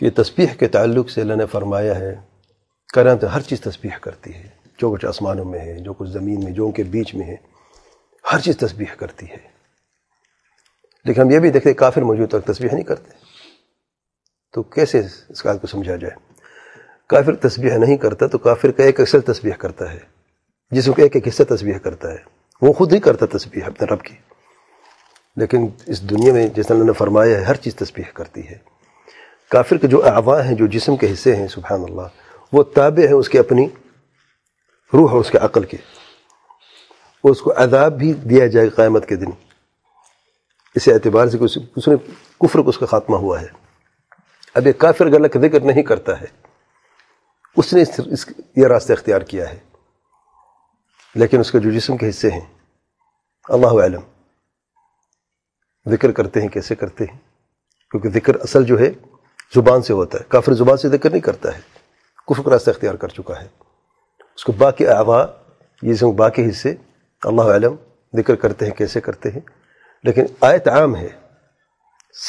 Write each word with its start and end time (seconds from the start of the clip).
کہ 0.00 0.10
تسبیح 0.10 0.46
کے 0.58 0.68
تعلق 0.68 1.10
سے 1.10 1.20
اللہ 1.20 1.34
نے 1.34 1.46
فرمایا 1.46 1.98
ہے 1.98 2.14
کرم 2.94 3.26
ہر 3.26 3.40
چیز 3.40 3.60
تسبیح 3.60 3.90
کرتی 4.00 4.34
ہے۔ 4.34 4.48
جو 4.78 4.90
کچھ 4.90 5.06
آسمانوں 5.06 5.44
میں 5.44 5.60
ہے، 5.60 5.78
جو 5.78 5.92
کچھ 5.92 6.10
زمین 6.10 6.44
میں، 6.44 6.52
جو 6.52 6.66
ان 6.66 6.72
کے 6.72 6.82
بیچ 6.82 7.14
میں 7.14 7.26
ہے، 7.26 7.36
ہر 8.32 8.38
چیز 8.38 8.56
تسبیح 8.56 8.94
کرتی 8.98 9.26
ہے۔ 9.30 9.36
لیکن 11.04 11.20
ہم 11.20 11.30
یہ 11.30 11.38
بھی 11.38 11.50
دیکھتے 11.50 11.74
کافر 11.74 12.02
موجود 12.02 12.30
تک 12.30 12.46
تسبیح 12.46 12.68
نہیں 12.72 12.84
کرتے۔ 12.84 13.10
تو 14.52 14.62
کیسے 14.62 15.02
اس 15.28 15.46
بات 15.46 15.60
کو 15.60 15.66
سمجھا 15.66 15.96
جائے؟ 15.96 16.40
کافر 17.06 17.36
تسبیح 17.36 17.72
نہیں 17.72 17.96
کرتا 17.96 18.26
تو 18.26 18.38
کافر 18.38 18.70
کا 18.70 18.84
ایک 18.84 19.00
اکثر 19.00 19.20
تسبیح 19.20 19.52
کرتا 19.52 19.92
ہے۔ 19.92 19.98
جس 20.70 20.86
کو 20.86 20.92
ایک 20.96 21.16
ایک 21.16 21.28
حصہ 21.28 21.42
تسبیح 21.42 21.78
کرتا 21.78 22.12
ہے۔ 22.12 22.18
وہ 22.62 22.72
خود 22.72 22.92
ہی 22.92 23.00
کرتا 23.00 23.38
تسبیح 23.38 23.62
اپنے 23.66 23.94
رب 23.94 24.02
کی۔ 24.02 24.16
لیکن 25.36 25.66
اس 25.86 26.10
دنیا 26.10 26.32
میں 26.32 26.46
جس 26.46 26.70
اللہ 26.70 26.84
نے 26.84 26.92
فرمایا 26.92 27.38
ہے، 27.38 27.44
ہر 27.44 27.54
چیز 27.54 27.74
تسبیح 27.74 28.04
کرتی 28.14 28.48
ہے۔ 28.48 28.79
کافر 29.50 29.76
کے 29.76 29.86
جو 29.86 30.06
اعضاء 30.06 30.42
ہیں، 30.42 30.54
جو 30.54 30.66
جسم 30.66 30.96
کے 30.96 31.12
حصے 31.12 31.36
ہیں، 31.36 31.48
سبحان 31.48 31.82
اللہ، 31.82 32.02
وہ 32.52 32.62
تابع 32.62 33.06
ہیں 33.06 33.14
اس 33.14 33.28
کے 33.28 33.38
اپنی 33.38 33.68
روح 34.94 35.10
اور 35.10 35.20
اس 35.20 35.30
کے 35.30 35.38
عقل 35.38 35.64
کے۔ 35.64 35.76
اس 37.24 37.40
کو 37.40 37.52
عذاب 37.56 37.92
بھی 37.92 38.12
دیا 38.12 38.46
جائے 38.46 38.68
قیامت 38.68 39.08
کے 39.08 39.16
دن۔ 39.16 39.30
اس 40.74 40.88
اعتبار 40.88 41.26
سے 41.26 41.38
اس 41.76 41.88
نے 41.88 41.94
کفر 42.40 42.58
کو 42.58 42.68
اس 42.68 42.78
کا 42.78 42.86
خاتمہ 42.86 43.16
ہوا 43.16 43.40
ہے۔ 43.40 43.46
اب 44.54 44.66
یہ 44.66 44.72
کافر 44.72 45.06
اگر 45.06 45.14
اللہ 45.14 45.26
کا 45.26 45.40
ذکر 45.40 45.60
نہیں 45.60 45.82
کرتا 45.82 46.20
ہے۔ 46.20 46.26
اس 47.56 47.74
نے 47.74 47.82
اس 48.12 48.28
یہ 48.56 48.66
راستہ 48.66 48.92
اختیار 48.92 49.20
کیا 49.20 49.50
ہے۔ 49.50 49.58
لیکن 51.14 51.40
اس 51.40 51.52
کے 51.52 51.58
جو 51.58 51.70
جسم 51.70 51.96
کے 51.96 52.08
حصے 52.08 52.30
ہیں، 52.30 52.54
اللہ 53.48 53.66
علم 53.66 54.00
ذکر 55.90 56.12
کرتے 56.12 56.40
ہیں، 56.40 56.48
کیسے 56.48 56.74
کرتے 56.74 57.04
ہیں؟ 57.04 57.18
کیونکہ 57.90 58.08
ذکر 58.08 58.34
اصل 58.34 58.64
جو 58.64 58.78
ہے 58.78 58.92
زبان 59.54 59.82
سے 59.82 59.92
ہوتا 59.92 60.18
ہے۔ 60.18 60.24
کافر 60.28 60.52
زبان 60.52 60.76
سے 60.76 60.88
ذکر 60.88 61.10
نہیں 61.10 61.20
کرتا 61.20 61.56
ہے۔ 61.56 61.60
کفر 62.26 62.42
کا 62.42 62.50
راستہ 62.50 62.70
اختیار 62.70 62.94
کر 62.94 63.08
چکا 63.08 63.42
ہے۔ 63.42 63.46
اس 64.34 64.44
کو 64.44 64.52
باقی 64.52 64.86
اعضاء، 64.86 65.24
یہ 65.82 65.92
جسم 65.92 66.10
باقی 66.10 66.48
حصے، 66.48 66.74
اللہ 67.24 67.42
علم 67.42 67.74
ذکر 68.16 68.34
کرتے 68.34 68.66
ہیں، 68.66 68.72
کیسے 68.72 69.00
کرتے 69.00 69.30
ہیں۔ 69.30 69.40
لیکن 70.04 70.24
آیت 70.40 70.68
عام 70.68 70.96
ہے۔ 70.96 71.08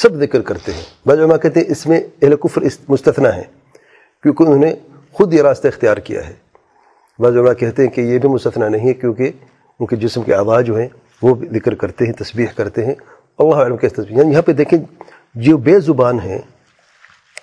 سب 0.02 0.14
ذکر 0.14 0.42
کرتے 0.42 0.72
ہیں۔ 0.72 0.82
بعض 1.06 1.18
علماء 1.18 1.36
کہتے 1.36 1.60
ہیں 1.60 1.66
اس 1.70 1.86
میں 1.86 2.00
اہل 2.22 2.36
کفر 2.36 2.62
مستثنا 2.88 3.36
ہے 3.36 3.44
کیونکہ 4.22 4.42
انہوں 4.42 4.58
نے 4.58 4.74
خود 5.12 5.34
یہ 5.34 5.42
راستہ 5.42 5.68
اختیار 5.68 5.96
کیا 5.96 6.28
ہے۔ 6.28 6.34
بعض 7.18 7.36
علماء 7.36 7.52
کہتے 7.52 7.82
ہیں 7.82 7.90
کہ 7.90 8.00
یہ 8.00 8.18
بھی 8.18 8.28
مستثنا 8.28 8.68
نہیں 8.68 8.88
ہے، 8.88 8.94
کیونکہ 8.94 9.30
ان 9.80 9.86
کے 9.86 9.96
جسم 9.96 10.22
کے 10.22 10.34
آواز 10.34 10.64
جو 10.64 10.76
ہیں، 10.76 10.88
وہ 11.22 11.34
ذکر 11.54 11.74
کرتے 11.74 12.06
ہیں، 12.06 12.12
تسبیح 12.12 12.46
کرتے 12.56 12.86
ہیں۔ 12.86 12.94
اللہ 13.38 13.54
علم 13.54 13.76
کے 13.76 13.88
تسبیح 13.88 14.16
یعنی 14.16 14.30
یہاں 14.30 14.42
پہ 14.42 14.52
دیکھیں 14.52 14.78
جو 15.34 15.56
بے 15.56 15.80
زبان 15.80 16.20
ہیں 16.20 16.38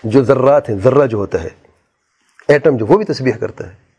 جو 0.04 0.24
ذرات 0.24 0.70
ہیں، 0.70 0.78
ذرہ 0.84 1.08
جو 1.08 1.18
ہوتا 1.18 1.44
ہے، 1.44 1.50
ایٹم 2.48 2.78
جو، 2.78 2.86
وہ 2.86 2.98
بھی 2.98 3.06
تسبیح 3.06 3.34
کرتا 3.34 3.68
ہے۔ 3.68 3.90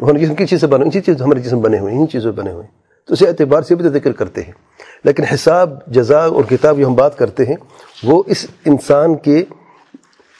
ہمارے 0.00 0.18
جسم 0.18 0.34
کی 0.34 0.46
چیزیں 0.46 0.68
بنے 0.68 1.00
چیز 1.00 1.22
ہمارے 1.22 1.40
جسم 1.40 1.60
بنے 1.60 1.78
ہوئے 1.78 1.94
ہیں 1.94 2.00
ان 2.00 2.08
چیزوں 2.08 2.32
بنے 2.32 2.52
ہوئے۔ 2.52 2.64
ہیں 2.64 2.82
تو 3.06 3.14
اسی 3.14 3.26
اعتبار 3.26 3.62
سے 3.62 3.74
بھی 3.74 3.88
ذکر 3.88 4.12
کرتے 4.12 4.42
ہیں۔ 4.42 4.52
لیکن 5.04 5.24
حساب، 5.24 5.86
جزا 5.86 6.24
اور 6.24 6.44
کتاب 6.44 6.78
جو 6.78 6.86
ہم 6.86 6.94
بات 6.94 7.18
کرتے 7.18 7.44
ہیں، 7.44 7.56
وہ 8.04 8.22
اس 8.26 8.46
انسان 8.64 9.14
کے 9.14 9.44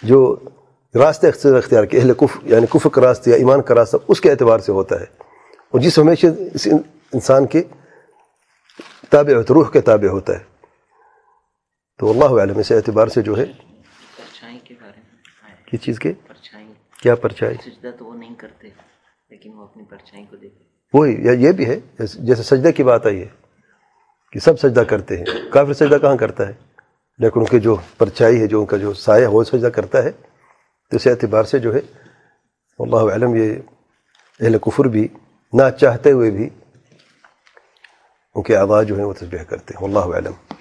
جو 0.02 0.36
راستے 0.94 1.28
اختیار 1.28 1.84
کے، 1.84 1.98
اہل 1.98 2.12
کف 2.12 2.38
یعنی 2.42 2.66
کف 2.66 2.86
کا 2.92 3.00
راستہ 3.00 3.30
یا 3.30 3.36
ایمان 3.36 3.62
کا 3.62 3.74
راستہ، 3.74 3.96
اس 4.08 4.20
کے 4.20 4.30
اعتبار 4.30 4.58
سے 4.58 4.72
ہوتا 4.72 5.00
ہے۔ 5.00 5.06
اور 5.70 5.80
جس 5.80 5.98
ہمیشہ 5.98 6.26
اس 6.54 6.68
انسان 7.12 7.46
کے 7.46 7.62
تابع 9.10 9.32
روح 9.48 9.70
کے 9.70 9.80
تابع 9.80 10.08
ہوتا 10.08 10.32
ہے۔ 10.32 10.44
تو 11.98 12.10
اللہ 12.10 12.40
عالم 12.40 12.58
اس 12.58 12.72
اعتبار 12.72 13.06
سے 13.06 13.22
جو 13.22 13.38
ہے 13.38 13.71
کس 15.66 15.80
چیز 15.80 15.98
کے؟ 15.98 16.12
کیا 17.02 17.14
پرچائی 17.14 17.56
تو 17.98 18.04
وہ 18.04 18.14
نہیں 18.14 18.34
کرتے 18.34 18.68
لیکن 19.30 19.52
وہ 19.54 19.62
اپنی 19.62 19.84
پرچھائی 19.84 20.24
کو 20.30 20.36
دیکھتے 20.36 20.64
وہی 20.94 21.44
یہ 21.44 21.52
بھی 21.52 21.66
ہے 21.66 21.80
جیسے 21.98 22.42
سجدہ 22.42 22.70
کی 22.70 22.82
بات 22.82 23.06
آئی 23.06 23.20
ہے 23.20 23.28
کہ 24.32 24.40
سب 24.40 24.60
سجدہ 24.60 24.80
کرتے 24.80 25.16
ہیں۔ 25.16 25.24
کافر 25.50 25.72
سجدہ 25.72 25.98
کہاں 26.00 26.16
کرتا 26.16 26.48
ہے؟ 26.48 26.52
لیکن 27.18 27.40
ان 27.40 27.46
کے 27.46 27.58
جو 27.58 27.76
پرچائی 27.98 28.40
ہے 28.40 28.46
جو 28.46 28.60
ان 28.60 28.66
کا 28.66 28.76
جو 28.76 28.92
سایہ 28.92 29.26
وہ 29.26 29.44
سجدہ 29.44 29.66
کرتا 29.66 30.02
ہے۔ 30.02 30.10
تو 30.90 30.96
اس 30.96 31.06
اعتبار 31.06 31.44
سے 31.44 31.58
جو 31.58 31.74
ہے 31.74 31.80
اللہ 32.78 33.14
علم 33.14 33.36
یہ 33.36 33.54
اہل 34.40 34.58
کفر 34.58 34.84
بھی 34.84 35.08
نہ 35.52 35.62
چاہتے 35.80 36.10
ہوئے 36.10 36.30
بھی 36.30 36.50
ان 38.34 38.42
کے 38.42 38.56
آواز 38.56 38.86
جو 38.86 38.96
ہیں 38.96 39.04
وہ 39.04 39.12
تصبیح 39.12 39.42
کرتے 39.42 39.74
ہیں۔ 39.76 39.84
اللہ 39.84 40.16
علم 40.16 40.51